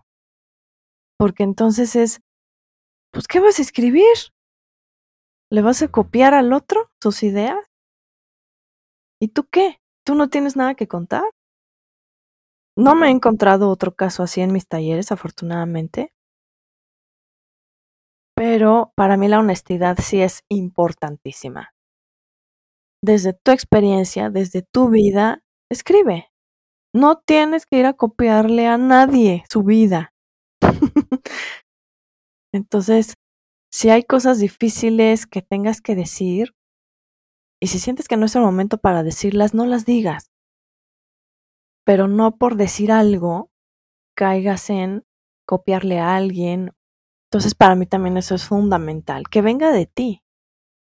Porque 1.22 1.44
entonces 1.44 1.96
es, 1.96 2.20
pues, 3.14 3.28
¿qué 3.28 3.40
vas 3.40 3.60
a 3.60 3.62
escribir? 3.62 4.08
¿Le 5.52 5.62
vas 5.62 5.84
a 5.84 5.88
copiar 5.88 6.34
al 6.34 6.52
otro 6.52 6.90
sus 7.00 7.22
ideas? 7.22 7.64
¿Y 9.22 9.28
tú 9.28 9.46
qué? 9.52 9.78
¿Tú 10.04 10.16
no 10.16 10.32
tienes 10.32 10.56
nada 10.56 10.74
que 10.74 10.88
contar? 10.88 11.30
No 12.76 12.96
me 12.96 13.10
he 13.10 13.12
encontrado 13.12 13.70
otro 13.70 13.94
caso 13.94 14.24
así 14.24 14.42
en 14.42 14.52
mis 14.52 14.68
talleres, 14.68 15.12
afortunadamente. 15.12 16.12
Pero 18.36 18.92
para 18.96 19.16
mí 19.16 19.28
la 19.28 19.42
honestidad 19.42 20.00
sí 20.02 20.24
es 20.24 20.42
importantísima. 20.50 21.70
Desde 23.04 23.34
tu 23.34 23.52
experiencia, 23.52 24.32
desde 24.32 24.64
tu 24.64 24.90
vida, 24.90 25.44
escribe. 25.70 26.32
No 26.96 27.20
tienes 27.20 27.68
que 27.68 27.78
ir 27.78 27.86
a 27.86 27.94
copiarle 27.94 28.66
a 28.66 28.80
nadie 28.80 29.44
su 29.52 29.62
vida. 29.62 30.12
Entonces, 32.54 33.16
si 33.72 33.90
hay 33.90 34.04
cosas 34.04 34.40
difíciles 34.40 35.26
que 35.26 35.42
tengas 35.42 35.82
que 35.82 35.96
decir, 35.96 36.54
y 37.62 37.68
si 37.68 37.80
sientes 37.80 38.08
que 38.08 38.18
no 38.18 38.26
es 38.26 38.36
el 38.36 38.42
momento 38.42 38.78
para 38.78 39.04
decirlas, 39.04 39.54
no 39.54 39.66
las 39.66 39.86
digas 39.86 40.32
pero 41.86 42.08
no 42.08 42.38
por 42.38 42.56
decir 42.56 42.92
algo 42.92 43.52
caigas 44.16 44.70
en 44.70 45.04
copiarle 45.46 46.00
a 46.00 46.16
alguien. 46.16 46.72
Entonces 47.30 47.56
para 47.56 47.76
mí 47.76 47.86
también 47.86 48.18
eso 48.18 48.36
es 48.36 48.46
fundamental, 48.46 49.24
que 49.30 49.42
venga 49.42 49.72
de 49.72 49.86
ti, 49.88 50.22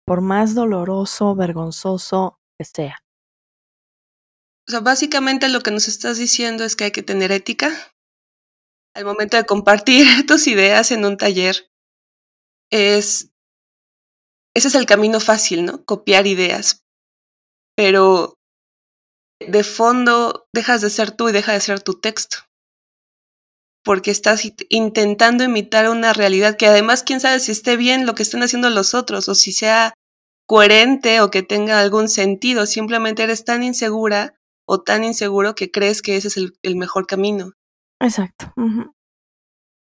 por 0.06 0.20
más 0.20 0.54
doloroso, 0.54 1.34
vergonzoso 1.34 2.40
que 2.58 2.64
sea. 2.64 2.98
O 4.68 4.72
sea, 4.72 4.80
básicamente 4.80 5.48
lo 5.48 5.60
que 5.60 5.70
nos 5.70 5.86
estás 5.86 6.18
diciendo 6.18 6.64
es 6.64 6.74
que 6.74 6.84
hay 6.84 6.90
que 6.90 7.02
tener 7.02 7.30
ética 7.30 7.70
al 8.96 9.04
momento 9.04 9.36
de 9.36 9.44
compartir 9.44 10.06
tus 10.26 10.46
ideas 10.46 10.90
en 10.90 11.04
un 11.04 11.16
taller. 11.16 11.70
Es 12.70 13.30
ese 14.56 14.68
es 14.68 14.74
el 14.74 14.86
camino 14.86 15.20
fácil, 15.20 15.66
¿no? 15.66 15.84
Copiar 15.84 16.26
ideas. 16.26 16.82
Pero 17.76 18.38
de 19.38 19.64
fondo 19.64 20.48
dejas 20.54 20.80
de 20.80 20.88
ser 20.88 21.10
tú 21.10 21.28
y 21.28 21.32
deja 21.32 21.52
de 21.52 21.60
ser 21.60 21.80
tu 21.80 22.00
texto. 22.00 22.38
Porque 23.84 24.10
estás 24.10 24.50
intentando 24.70 25.44
imitar 25.44 25.90
una 25.90 26.14
realidad 26.14 26.56
que 26.56 26.66
además 26.66 27.02
quién 27.02 27.20
sabe 27.20 27.38
si 27.38 27.52
esté 27.52 27.76
bien 27.76 28.06
lo 28.06 28.14
que 28.14 28.22
están 28.22 28.42
haciendo 28.42 28.70
los 28.70 28.94
otros 28.94 29.28
o 29.28 29.34
si 29.34 29.52
sea 29.52 29.92
coherente 30.46 31.20
o 31.20 31.30
que 31.30 31.42
tenga 31.42 31.78
algún 31.78 32.08
sentido. 32.08 32.64
Simplemente 32.64 33.24
eres 33.24 33.44
tan 33.44 33.62
insegura 33.62 34.36
o 34.66 34.80
tan 34.80 35.04
inseguro 35.04 35.54
que 35.54 35.70
crees 35.70 36.00
que 36.00 36.16
ese 36.16 36.28
es 36.28 36.38
el, 36.38 36.76
mejor 36.76 37.06
camino. 37.06 37.52
Exacto. 38.00 38.52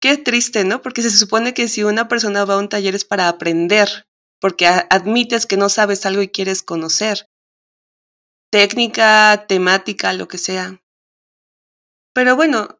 Qué 0.01 0.17
triste, 0.17 0.65
¿no? 0.65 0.81
Porque 0.81 1.01
se 1.01 1.10
supone 1.10 1.53
que 1.53 1.67
si 1.67 1.83
una 1.83 2.07
persona 2.07 2.45
va 2.45 2.55
a 2.55 2.60
un 2.60 2.69
taller 2.69 2.93
es 2.93 3.05
para 3.05 3.27
aprender, 3.27 4.05
porque 4.39 4.67
admites 4.67 5.45
que 5.45 5.57
no 5.57 5.69
sabes 5.69 6.05
algo 6.05 6.22
y 6.22 6.27
quieres 6.27 6.62
conocer 6.62 7.27
técnica, 8.51 9.45
temática, 9.48 10.13
lo 10.13 10.27
que 10.27 10.38
sea. 10.38 10.79
Pero 12.13 12.36
bueno, 12.36 12.79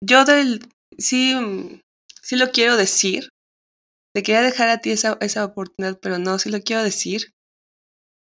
yo 0.00 0.24
del, 0.24 0.68
sí, 0.98 1.82
sí 2.22 2.36
lo 2.36 2.50
quiero 2.50 2.76
decir. 2.76 3.28
Te 4.14 4.22
quería 4.22 4.42
dejar 4.42 4.68
a 4.70 4.78
ti 4.78 4.90
esa, 4.90 5.18
esa 5.20 5.44
oportunidad, 5.44 5.98
pero 6.00 6.18
no, 6.18 6.38
sí 6.38 6.50
lo 6.50 6.60
quiero 6.62 6.82
decir. 6.82 7.32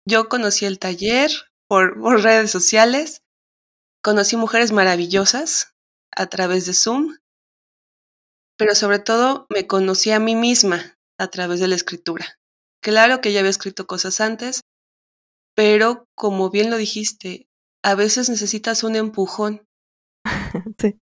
Yo 0.07 0.29
conocí 0.29 0.65
el 0.65 0.79
taller 0.79 1.31
por 1.67 1.97
redes 2.23 2.51
sociales, 2.51 3.22
conocí 4.03 4.35
mujeres 4.37 4.71
maravillosas 4.71 5.73
a 6.11 6.27
través 6.27 6.65
de 6.65 6.73
Zoom, 6.73 7.15
pero 8.57 8.75
sobre 8.75 8.99
todo 8.99 9.47
me 9.49 9.65
conocí 9.65 10.11
a 10.11 10.19
mí 10.19 10.35
misma 10.35 10.97
a 11.17 11.27
través 11.29 11.59
de 11.59 11.67
la 11.67 11.75
escritura. 11.75 12.39
Claro 12.81 13.21
que 13.21 13.31
ya 13.31 13.39
había 13.39 13.49
escrito 13.49 13.87
cosas 13.87 14.19
antes, 14.19 14.61
pero 15.55 16.05
como 16.15 16.49
bien 16.49 16.69
lo 16.69 16.77
dijiste, 16.77 17.47
a 17.83 17.95
veces 17.95 18.29
necesitas 18.29 18.83
un 18.83 18.95
empujón. 18.95 19.65
sí. 20.77 20.99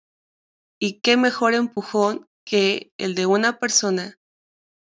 Y 0.80 1.00
qué 1.00 1.18
mejor 1.18 1.54
empujón 1.54 2.28
que 2.46 2.92
el 2.98 3.16
de 3.16 3.26
una 3.26 3.60
persona 3.60 4.18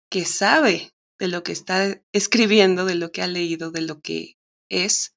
que 0.10 0.26
sabe 0.26 0.92
de 1.20 1.28
lo 1.28 1.44
que 1.44 1.52
está 1.52 2.02
escribiendo, 2.14 2.86
de 2.86 2.96
lo 2.96 3.12
que 3.12 3.22
ha 3.22 3.28
leído, 3.28 3.72
de 3.72 3.82
lo 3.82 4.00
que 4.02 4.38
es, 4.70 5.15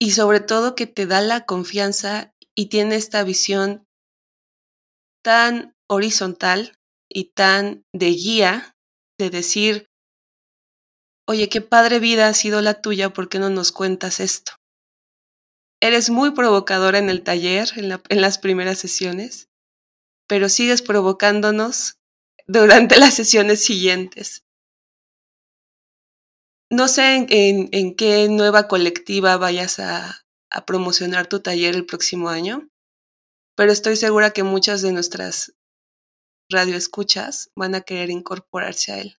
y 0.00 0.12
sobre 0.12 0.40
todo 0.40 0.74
que 0.74 0.86
te 0.86 1.06
da 1.06 1.20
la 1.20 1.44
confianza 1.44 2.34
y 2.54 2.66
tiene 2.66 2.96
esta 2.96 3.22
visión 3.24 3.86
tan 5.22 5.76
horizontal 5.88 6.78
y 7.08 7.32
tan 7.32 7.84
de 7.92 8.10
guía 8.10 8.76
de 9.18 9.30
decir, 9.30 9.88
Oye, 11.30 11.50
qué 11.50 11.60
padre 11.60 11.98
vida 11.98 12.26
ha 12.26 12.32
sido 12.32 12.62
la 12.62 12.80
tuya, 12.80 13.12
¿por 13.12 13.28
qué 13.28 13.38
no 13.38 13.50
nos 13.50 13.70
cuentas 13.70 14.18
esto? 14.18 14.52
Eres 15.78 16.08
muy 16.08 16.30
provocadora 16.30 16.98
en 16.98 17.10
el 17.10 17.22
taller, 17.22 17.68
en, 17.76 18.20
las 18.22 18.38
primeras 18.38 18.78
sesiones, 18.78 19.50
pero 20.26 20.48
sigues 20.48 20.80
provocándonos 20.80 21.98
durante 22.46 22.96
las 22.98 23.12
sesiones 23.12 23.62
siguientes. 23.62 24.46
No 26.70 26.88
sé 26.88 27.26
en, 27.28 27.96
qué 27.96 28.28
nueva 28.28 28.68
colectiva 28.68 29.36
vayas 29.36 29.78
a, 29.78 30.24
a 30.50 30.66
promocionar 30.66 31.26
tu 31.26 31.40
taller 31.40 31.74
el 31.74 31.86
próximo 31.86 32.28
año, 32.28 32.68
pero 33.56 33.72
estoy 33.72 33.96
segura 33.96 34.30
que 34.30 34.42
muchas 34.42 34.82
de 34.82 34.92
nuestras 34.92 35.54
radioescuchas 36.50 37.50
van 37.56 37.74
a 37.74 37.82
querer 37.82 38.10
incorporarse 38.10 38.92
a 38.92 38.98
él. 39.00 39.16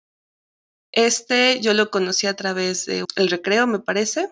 Este 0.92 1.60
yo 1.60 1.74
lo 1.74 1.90
conocí 1.90 2.26
a 2.26 2.34
través 2.34 2.86
de 2.86 3.04
El 3.16 3.28
Recreo, 3.28 3.66
me 3.66 3.80
parece. 3.80 4.30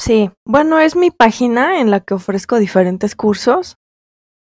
Sí, 0.00 0.30
bueno, 0.46 0.78
es 0.78 0.96
mi 0.96 1.10
página 1.10 1.80
en 1.80 1.90
la 1.90 2.00
que 2.00 2.14
ofrezco 2.14 2.58
diferentes 2.58 3.14
cursos. 3.14 3.76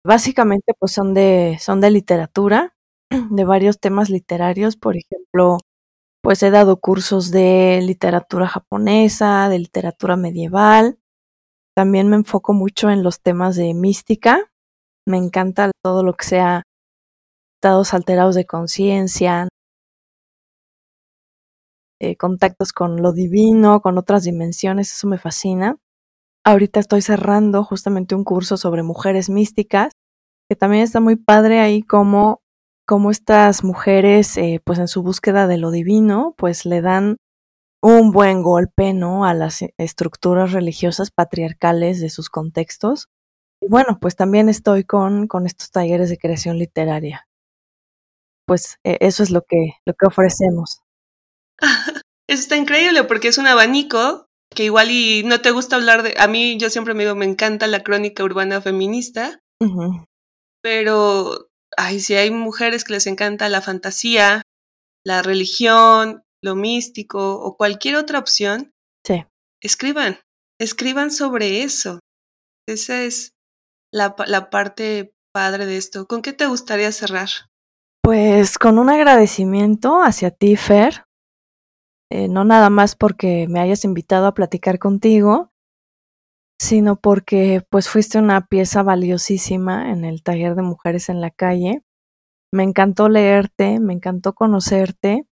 Básicamente 0.04 0.74
pues 0.78 0.92
son 0.92 1.14
de 1.14 1.58
son 1.60 1.80
de 1.80 1.90
literatura, 1.90 2.74
de 3.10 3.44
varios 3.44 3.80
temas 3.80 4.10
literarios, 4.10 4.76
por 4.76 4.96
ejemplo, 4.96 5.58
pues 6.22 6.42
he 6.42 6.50
dado 6.50 6.78
cursos 6.80 7.30
de 7.30 7.80
literatura 7.82 8.48
japonesa, 8.48 9.48
de 9.48 9.58
literatura 9.58 10.16
medieval. 10.16 10.98
También 11.76 12.08
me 12.08 12.16
enfoco 12.16 12.52
mucho 12.54 12.90
en 12.90 13.02
los 13.02 13.20
temas 13.20 13.56
de 13.56 13.74
mística. 13.74 14.50
Me 15.06 15.16
encanta 15.16 15.70
todo 15.82 16.02
lo 16.02 16.14
que 16.14 16.26
sea 16.26 16.62
estados 17.58 17.94
alterados 17.94 18.34
de 18.34 18.46
conciencia, 18.46 19.48
eh, 22.00 22.16
contactos 22.16 22.72
con 22.72 23.02
lo 23.02 23.12
divino, 23.12 23.80
con 23.80 23.98
otras 23.98 24.22
dimensiones, 24.22 24.92
eso 24.92 25.08
me 25.08 25.18
fascina. 25.18 25.76
Ahorita 26.44 26.78
estoy 26.78 27.02
cerrando 27.02 27.64
justamente 27.64 28.14
un 28.14 28.22
curso 28.22 28.56
sobre 28.56 28.84
mujeres 28.84 29.28
místicas, 29.28 29.92
que 30.48 30.56
también 30.56 30.84
está 30.84 31.00
muy 31.00 31.16
padre 31.16 31.58
ahí 31.60 31.82
como, 31.82 32.40
como 32.88 33.10
estas 33.10 33.62
mujeres, 33.62 34.36
eh, 34.38 34.60
pues 34.64 34.78
en 34.78 34.88
su 34.88 35.02
búsqueda 35.02 35.46
de 35.46 35.58
lo 35.58 35.70
divino, 35.70 36.34
pues 36.38 36.64
le 36.64 36.80
dan 36.80 37.18
un 37.82 38.10
buen 38.10 38.42
golpe, 38.42 38.94
¿no? 38.94 39.24
A 39.24 39.34
las 39.34 39.60
estructuras 39.76 40.52
religiosas 40.52 41.10
patriarcales 41.12 42.00
de 42.00 42.10
sus 42.10 42.30
contextos. 42.30 43.06
Y 43.60 43.68
bueno, 43.68 43.98
pues 44.00 44.16
también 44.16 44.48
estoy 44.48 44.84
con, 44.84 45.28
con 45.28 45.46
estos 45.46 45.70
talleres 45.70 46.10
de 46.10 46.18
creación 46.18 46.58
literaria 46.58 47.28
pues 48.48 48.78
e, 48.82 48.96
eso 49.00 49.22
es 49.22 49.30
lo 49.30 49.42
que, 49.42 49.74
lo 49.84 49.94
que 49.94 50.06
ofrecemos. 50.06 50.80
Eso 52.30 52.42
está 52.42 52.56
increíble 52.56 53.04
porque 53.04 53.28
es 53.28 53.38
un 53.38 53.46
abanico 53.46 54.26
que 54.54 54.64
igual 54.64 54.90
y 54.90 55.22
no 55.24 55.40
te 55.40 55.50
gusta 55.50 55.76
hablar 55.76 56.02
de... 56.02 56.14
A 56.18 56.28
mí 56.28 56.58
yo 56.58 56.68
siempre 56.68 56.92
me 56.92 57.04
digo, 57.04 57.14
me 57.14 57.24
encanta 57.24 57.66
la 57.66 57.82
crónica 57.82 58.22
urbana 58.22 58.60
feminista, 58.60 59.40
pero, 60.62 61.47
ay, 61.78 62.00
si 62.00 62.14
hay 62.14 62.30
mujeres 62.30 62.84
que 62.84 62.92
les 62.92 63.06
encanta 63.06 63.48
la 63.48 63.62
fantasía, 63.62 64.42
la 65.04 65.22
religión, 65.22 66.24
lo 66.42 66.56
místico 66.56 67.40
o 67.40 67.56
cualquier 67.56 67.96
otra 67.96 68.18
opción, 68.18 68.72
sí. 69.06 69.24
escriban, 69.62 70.18
escriban 70.60 71.10
sobre 71.10 71.62
eso. 71.62 72.00
Esa 72.68 73.02
es 73.02 73.30
la, 73.92 74.14
la 74.26 74.50
parte 74.50 75.14
padre 75.32 75.66
de 75.66 75.76
esto. 75.76 76.06
¿Con 76.06 76.20
qué 76.20 76.32
te 76.32 76.46
gustaría 76.46 76.90
cerrar? 76.90 77.28
Pues 78.02 78.58
con 78.58 78.78
un 78.78 78.90
agradecimiento 78.90 80.02
hacia 80.02 80.30
ti, 80.30 80.56
Fer, 80.56 81.04
eh, 82.10 82.28
no 82.28 82.44
nada 82.44 82.70
más 82.70 82.96
porque 82.96 83.46
me 83.48 83.60
hayas 83.60 83.84
invitado 83.84 84.26
a 84.26 84.34
platicar 84.34 84.78
contigo, 84.78 85.52
sino 86.60 86.96
porque 86.96 87.62
pues 87.70 87.88
fuiste 87.88 88.18
una 88.18 88.46
pieza 88.46 88.82
valiosísima 88.82 89.90
en 89.90 90.04
el 90.04 90.22
taller 90.22 90.54
de 90.56 90.62
mujeres 90.62 91.08
en 91.08 91.20
la 91.20 91.30
calle. 91.30 91.82
Me 92.52 92.64
encantó 92.64 93.08
leerte, 93.08 93.78
me 93.80 93.92
encantó 93.92 94.34
conocerte 94.34 95.26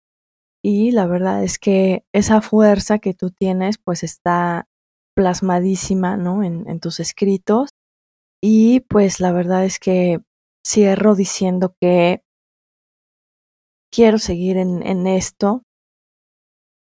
y 0.65 0.93
la 0.93 1.07
verdad 1.07 1.45
es 1.45 1.59
que 1.59 2.05
esa 2.13 2.41
fuerza 2.41 2.99
que 2.99 3.15
tú 3.15 3.31
tienes 3.31 3.79
pues 3.79 4.03
está 4.03 4.69
plasmadísima, 5.15 6.17
¿no? 6.17 6.43
En, 6.43 6.81
tus 6.81 7.01
escritos 7.01 7.71
y 8.43 8.81
pues 8.81 9.21
la 9.21 9.33
verdad 9.33 9.65
es 9.65 9.79
que 9.79 10.21
cierro 10.67 11.15
diciendo 11.15 11.75
que 11.81 12.23
quiero 13.93 14.19
seguir 14.19 14.57
en 14.57 15.07
esto, 15.07 15.63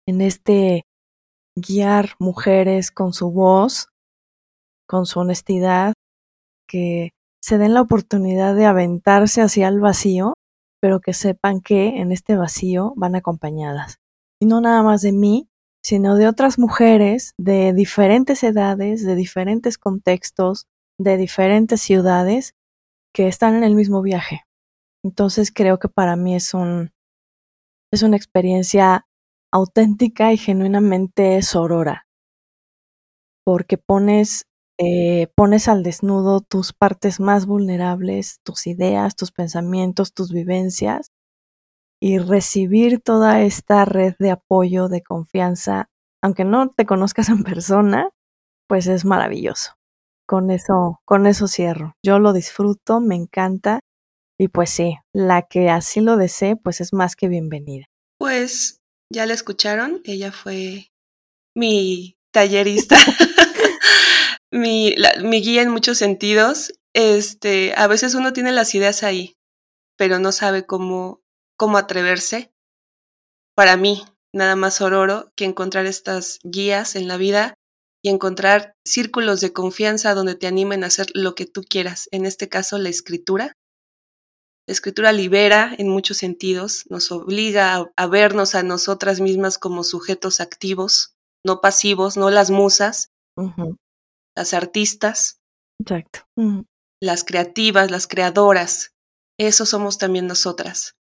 en 0.07 0.21
este 0.21 0.85
guiar 1.57 2.11
mujeres 2.19 2.91
con 2.91 3.13
su 3.13 3.31
voz, 3.31 3.89
con 4.87 5.05
su 5.05 5.19
honestidad, 5.19 5.93
que 6.67 7.11
se 7.41 7.57
den 7.57 7.73
la 7.73 7.81
oportunidad 7.81 8.55
de 8.55 8.65
aventarse 8.65 9.41
hacia 9.41 9.67
el 9.67 9.79
vacío, 9.79 10.33
pero 10.81 10.99
que 10.99 11.13
sepan 11.13 11.61
que 11.61 11.99
en 11.99 12.11
este 12.11 12.35
vacío 12.35 12.93
van 12.95 13.15
acompañadas. 13.15 13.97
Y 14.39 14.45
no 14.45 14.61
nada 14.61 14.83
más 14.83 15.01
de 15.01 15.11
mí, 15.11 15.47
sino 15.83 16.15
de 16.15 16.27
otras 16.27 16.57
mujeres 16.57 17.33
de 17.37 17.73
diferentes 17.73 18.43
edades, 18.43 19.05
de 19.05 19.15
diferentes 19.15 19.77
contextos, 19.77 20.65
de 20.99 21.17
diferentes 21.17 21.81
ciudades, 21.81 22.55
que 23.13 23.27
están 23.27 23.55
en 23.55 23.63
el 23.63 23.75
mismo 23.75 24.01
viaje. 24.01 24.41
Entonces 25.03 25.51
creo 25.53 25.77
que 25.77 25.87
para 25.87 26.15
mí 26.15 26.35
es 26.35 26.53
un 26.53 26.91
es 27.93 28.03
una 28.03 28.17
experiencia 28.17 29.05
auténtica 29.53 30.33
y 30.33 30.37
genuinamente 30.37 31.41
sorora, 31.43 32.07
porque 33.45 33.77
pones 33.77 34.47
eh, 34.77 35.27
pones 35.35 35.67
al 35.67 35.83
desnudo 35.83 36.41
tus 36.41 36.73
partes 36.73 37.19
más 37.19 37.45
vulnerables, 37.45 38.39
tus 38.43 38.67
ideas, 38.67 39.15
tus 39.15 39.31
pensamientos, 39.31 40.13
tus 40.13 40.31
vivencias, 40.31 41.11
y 42.01 42.17
recibir 42.19 43.01
toda 43.01 43.41
esta 43.41 43.85
red 43.85 44.15
de 44.19 44.31
apoyo, 44.31 44.89
de 44.89 45.01
confianza, 45.01 45.89
aunque 46.21 46.43
no 46.43 46.69
te 46.69 46.85
conozcas 46.85 47.29
en 47.29 47.43
persona, 47.43 48.09
pues 48.67 48.87
es 48.87 49.05
maravilloso. 49.05 49.73
Con 50.27 50.49
eso, 50.51 50.99
con 51.05 51.27
eso 51.27 51.47
cierro. 51.47 51.93
Yo 52.03 52.19
lo 52.19 52.33
disfruto, 52.33 52.99
me 52.99 53.15
encanta 53.15 53.79
y 54.37 54.49
pues 54.49 54.69
sí, 54.69 54.97
la 55.13 55.43
que 55.43 55.69
así 55.69 56.01
lo 56.01 56.17
desee, 56.17 56.55
pues 56.57 56.81
es 56.81 56.93
más 56.93 57.15
que 57.15 57.27
bienvenida. 57.27 57.85
Pues 58.19 58.81
ya 59.11 59.25
la 59.25 59.33
escucharon, 59.33 60.01
ella 60.03 60.31
fue 60.31 60.87
mi 61.55 62.17
tallerista, 62.31 62.97
mi, 64.55 64.95
mi 65.21 65.41
guía 65.41 65.61
en 65.61 65.69
muchos 65.69 65.97
sentidos. 65.97 66.73
Este, 66.93 67.73
a 67.75 67.87
veces 67.87 68.15
uno 68.15 68.33
tiene 68.33 68.51
las 68.51 68.73
ideas 68.73 69.03
ahí, 69.03 69.35
pero 69.97 70.19
no 70.19 70.31
sabe 70.31 70.65
cómo, 70.65 71.21
cómo 71.57 71.77
atreverse. 71.77 72.51
Para 73.55 73.77
mí, 73.77 74.03
nada 74.33 74.55
más 74.55 74.81
ororo 74.81 75.31
que 75.35 75.45
encontrar 75.45 75.85
estas 75.85 76.39
guías 76.43 76.95
en 76.95 77.07
la 77.07 77.17
vida 77.17 77.55
y 78.01 78.09
encontrar 78.09 78.75
círculos 78.85 79.41
de 79.41 79.51
confianza 79.51 80.13
donde 80.13 80.35
te 80.35 80.47
animen 80.47 80.83
a 80.83 80.87
hacer 80.87 81.07
lo 81.13 81.35
que 81.35 81.45
tú 81.45 81.63
quieras, 81.63 82.07
en 82.11 82.25
este 82.25 82.49
caso 82.49 82.77
la 82.77 82.89
escritura, 82.89 83.53
la 84.67 84.71
escritura 84.73 85.11
libera 85.11 85.73
en 85.77 85.89
muchos 85.89 86.17
sentidos, 86.17 86.85
nos 86.89 87.11
obliga 87.11 87.83
a, 87.95 88.07
vernos 88.07 88.55
a 88.55 88.63
nosotras 88.63 89.21
mismas 89.21 89.57
como 89.57 89.83
sujetos 89.83 90.39
activos, 90.39 91.15
no 91.43 91.61
pasivos, 91.61 92.17
no 92.17 92.29
las 92.29 92.51
musas, 92.51 93.09
las 94.35 94.53
artistas, 94.53 95.39
Exacto. 95.79 96.27
las 97.01 97.23
creativas, 97.23 97.91
las 97.91 98.07
creadoras. 98.07 98.93
Eso 99.39 99.65
somos 99.65 99.97
también 99.97 100.27
nosotras. 100.27 100.95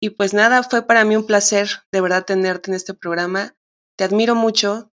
Y 0.00 0.10
pues 0.10 0.32
nada, 0.32 0.62
fue 0.62 0.86
para 0.86 1.04
mí 1.04 1.16
un 1.16 1.26
placer 1.26 1.68
de 1.92 2.00
verdad 2.00 2.24
tenerte 2.24 2.70
en 2.70 2.76
este 2.76 2.94
programa. 2.94 3.56
Te 3.96 4.04
admiro 4.04 4.34
mucho, 4.34 4.92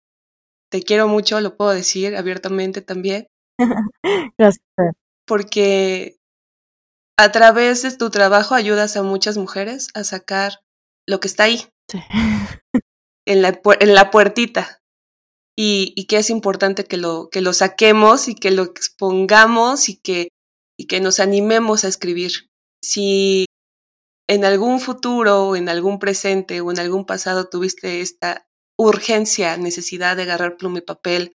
te 0.72 0.82
quiero 0.82 1.08
mucho, 1.08 1.42
lo 1.42 1.58
puedo 1.58 1.72
decir 1.72 2.16
abiertamente 2.16 2.82
también. 2.82 3.28
Gracias. 4.38 4.64
Porque 5.28 6.18
a 7.18 7.32
través 7.32 7.82
de 7.84 7.96
tu 7.96 8.10
trabajo 8.10 8.56
ayudas 8.56 8.98
a 8.98 9.04
muchas 9.04 9.38
mujeres 9.38 9.90
a 9.94 10.04
sacar 10.04 10.64
lo 11.08 11.20
que 11.20 11.28
está 11.28 11.44
ahí. 11.44 11.68
En 13.26 13.42
la, 13.42 13.62
en 13.80 13.94
la 13.94 14.12
puertita. 14.12 14.83
Y, 15.56 15.94
y, 15.96 16.06
que 16.06 16.18
es 16.18 16.30
importante 16.32 16.86
que 16.86 16.98
lo, 16.98 17.30
que 17.30 17.42
lo 17.42 17.54
saquemos 17.54 18.28
y 18.28 18.34
que 18.34 18.50
lo 18.50 18.64
expongamos 18.64 19.88
y 19.88 19.98
que, 19.98 20.30
y 20.80 20.88
que 20.88 21.00
nos 21.00 21.20
animemos 21.20 21.84
a 21.84 21.90
escribir. 21.90 22.50
Si 22.82 23.46
en 24.28 24.46
algún 24.46 24.80
futuro 24.80 25.50
o 25.50 25.56
en 25.56 25.70
algún 25.70 26.00
presente 26.00 26.62
o 26.62 26.72
en 26.72 26.80
algún 26.80 27.06
pasado 27.06 27.50
tuviste 27.50 28.02
esta 28.02 28.48
urgencia, 28.78 29.58
necesidad 29.58 30.16
de 30.16 30.24
agarrar 30.24 30.58
pluma 30.58 30.80
y 30.80 30.82
papel, 30.82 31.34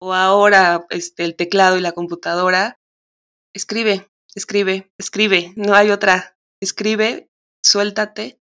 o 0.00 0.14
ahora 0.14 0.86
este, 0.90 1.24
el 1.24 1.36
teclado 1.36 1.76
y 1.76 1.80
la 1.80 1.92
computadora, 1.92 2.78
escribe, 3.54 4.08
escribe, 4.34 4.92
escribe, 4.98 5.52
no 5.56 5.74
hay 5.74 5.90
otra. 5.90 6.36
Escribe, 6.60 7.28
suéltate, 7.62 8.38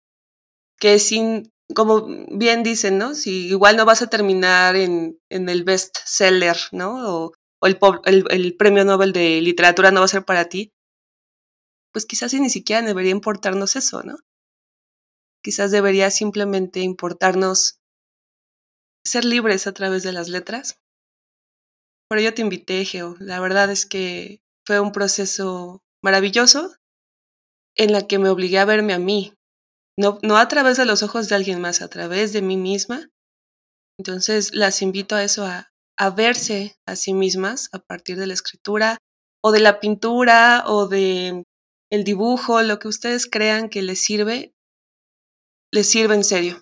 que 0.78 0.98
sin, 0.98 1.52
como 1.74 2.06
bien 2.30 2.62
dicen, 2.62 2.98
¿no? 2.98 3.14
Si 3.14 3.48
igual 3.48 3.76
no 3.76 3.84
vas 3.84 4.02
a 4.02 4.08
terminar 4.08 4.76
en, 4.76 5.18
en 5.30 5.48
el 5.48 5.64
best 5.64 5.96
seller, 6.04 6.56
¿no? 6.72 7.24
O, 7.24 7.32
el, 7.62 7.78
el, 8.04 8.24
el, 8.30 8.56
premio 8.56 8.84
Nobel 8.84 9.12
de 9.12 9.40
literatura 9.40 9.90
no 9.90 10.00
va 10.00 10.04
a 10.04 10.08
ser 10.08 10.24
para 10.24 10.48
ti, 10.48 10.72
pues 11.92 12.06
quizás 12.06 12.34
ni 12.34 12.50
siquiera 12.50 12.82
debería 12.82 13.10
importarnos 13.10 13.74
eso, 13.74 14.02
¿no? 14.02 14.16
Quizás 15.42 15.70
debería 15.70 16.10
simplemente 16.10 16.80
importarnos 16.80 17.78
ser 19.04 19.24
libres 19.24 19.66
a 19.66 19.72
través 19.72 20.02
de 20.02 20.12
las 20.12 20.28
letras. 20.28 20.80
Por 22.08 22.18
ello 22.18 22.34
te 22.34 22.42
invité, 22.42 22.84
Geo. 22.84 23.16
La 23.18 23.40
verdad 23.40 23.70
es 23.70 23.86
que 23.86 24.40
fue 24.64 24.80
un 24.80 24.92
proceso 24.92 25.82
maravilloso 26.02 26.74
en 27.76 27.92
la 27.92 28.06
que 28.06 28.18
me 28.18 28.28
obligué 28.28 28.58
a 28.58 28.64
verme 28.64 28.92
a 28.92 28.98
mí, 28.98 29.35
no, 29.98 30.18
no 30.22 30.36
a 30.36 30.48
través 30.48 30.76
de 30.76 30.84
los 30.84 31.02
ojos 31.02 31.28
de 31.28 31.34
alguien 31.34 31.60
más, 31.60 31.82
a 31.82 31.88
través 31.88 32.32
de 32.32 32.42
mí 32.42 32.56
misma. 32.56 33.08
Entonces 33.98 34.54
las 34.54 34.82
invito 34.82 35.14
a 35.14 35.24
eso, 35.24 35.44
a, 35.44 35.70
a 35.98 36.10
verse 36.10 36.76
a 36.86 36.96
sí 36.96 37.14
mismas 37.14 37.68
a 37.72 37.78
partir 37.78 38.18
de 38.18 38.26
la 38.26 38.34
escritura 38.34 38.98
o 39.42 39.52
de 39.52 39.60
la 39.60 39.80
pintura 39.80 40.64
o 40.66 40.86
de 40.86 41.44
el 41.90 42.04
dibujo, 42.04 42.62
lo 42.62 42.78
que 42.78 42.88
ustedes 42.88 43.26
crean 43.26 43.68
que 43.68 43.82
les 43.82 44.02
sirve, 44.02 44.52
les 45.72 45.88
sirve 45.88 46.14
en 46.14 46.24
serio. 46.24 46.60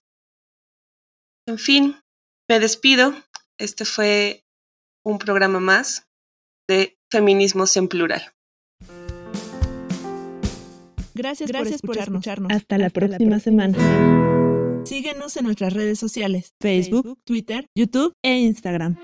En 1.48 1.58
fin, 1.58 2.00
me 2.48 2.60
despido. 2.60 3.14
Este 3.58 3.84
fue 3.84 4.44
un 5.04 5.18
programa 5.18 5.60
más 5.60 6.06
de 6.68 6.96
Feminismos 7.10 7.76
en 7.76 7.88
Plural. 7.88 8.33
Gracias, 11.14 11.50
Gracias 11.50 11.80
por, 11.80 11.96
escucharnos. 11.96 12.52
Hasta, 12.52 12.76
la, 12.78 12.90
próxima 12.90 13.38
semana. 13.40 14.82
Síguenos 14.84 15.36
en 15.36 15.44
nuestras 15.44 15.72
redes 15.72 15.98
sociales, 15.98 16.54
Facebook, 16.60 17.18
Twitter, 17.24 17.66
YouTube 17.74 18.14
e 18.22 18.38
Instagram. 18.40 18.98